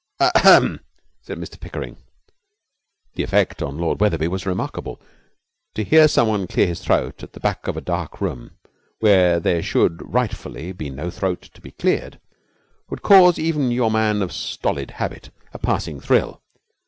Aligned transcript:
'Ah 0.19 0.31
hum!' 0.37 0.79
said 1.21 1.37
Mr 1.37 1.59
Pickering. 1.59 1.95
The 3.13 3.21
effect 3.21 3.61
on 3.61 3.77
Lord 3.77 4.01
Wetherby 4.01 4.29
was 4.29 4.47
remarkable. 4.47 4.99
To 5.75 5.83
hear 5.83 6.07
some 6.07 6.27
one 6.27 6.47
clear 6.47 6.65
his 6.65 6.79
throat 6.79 7.21
at 7.21 7.33
the 7.33 7.39
back 7.39 7.67
of 7.67 7.77
a 7.77 7.81
dark 7.81 8.19
room, 8.19 8.57
where 8.99 9.39
there 9.39 9.61
should 9.61 9.99
rightfully 10.11 10.71
be 10.71 10.89
no 10.89 11.11
throat 11.11 11.43
to 11.53 11.61
be 11.61 11.69
cleared, 11.69 12.19
would 12.89 13.03
cause 13.03 13.37
even 13.37 13.69
your 13.69 13.91
man 13.91 14.23
of 14.23 14.33
stolid 14.33 14.89
habit 14.89 15.29
a 15.53 15.59
passing 15.59 15.99
thrill. 15.99 16.41